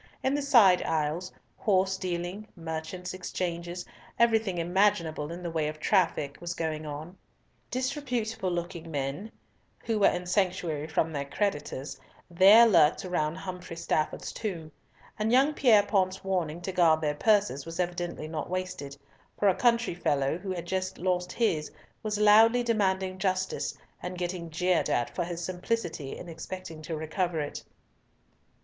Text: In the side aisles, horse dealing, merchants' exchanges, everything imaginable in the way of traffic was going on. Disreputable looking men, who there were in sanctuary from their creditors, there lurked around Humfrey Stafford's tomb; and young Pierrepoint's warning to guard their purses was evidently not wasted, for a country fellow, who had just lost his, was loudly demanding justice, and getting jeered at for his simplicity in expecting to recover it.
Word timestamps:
In 0.23 0.33
the 0.33 0.41
side 0.41 0.81
aisles, 0.81 1.31
horse 1.57 1.95
dealing, 1.95 2.47
merchants' 2.55 3.13
exchanges, 3.13 3.85
everything 4.17 4.57
imaginable 4.57 5.31
in 5.31 5.43
the 5.43 5.51
way 5.51 5.67
of 5.67 5.79
traffic 5.79 6.41
was 6.41 6.55
going 6.55 6.87
on. 6.87 7.15
Disreputable 7.69 8.49
looking 8.49 8.89
men, 8.89 9.31
who 9.85 9.99
there 9.99 10.09
were 10.09 10.15
in 10.15 10.25
sanctuary 10.25 10.87
from 10.87 11.11
their 11.13 11.25
creditors, 11.25 11.99
there 12.31 12.65
lurked 12.65 13.05
around 13.05 13.35
Humfrey 13.35 13.75
Stafford's 13.75 14.31
tomb; 14.33 14.71
and 15.19 15.31
young 15.31 15.53
Pierrepoint's 15.53 16.23
warning 16.23 16.61
to 16.61 16.71
guard 16.71 16.99
their 16.99 17.13
purses 17.13 17.67
was 17.67 17.79
evidently 17.79 18.27
not 18.27 18.49
wasted, 18.49 18.97
for 19.37 19.49
a 19.49 19.53
country 19.55 19.93
fellow, 19.93 20.39
who 20.39 20.49
had 20.51 20.65
just 20.65 20.97
lost 20.97 21.31
his, 21.31 21.69
was 22.01 22.17
loudly 22.17 22.63
demanding 22.63 23.19
justice, 23.19 23.77
and 24.01 24.17
getting 24.17 24.49
jeered 24.49 24.89
at 24.89 25.13
for 25.13 25.23
his 25.25 25.45
simplicity 25.45 26.17
in 26.17 26.27
expecting 26.27 26.81
to 26.81 26.97
recover 26.97 27.39
it. 27.39 27.63